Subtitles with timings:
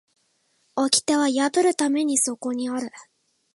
[0.73, 2.89] 掟は破るためにそこにある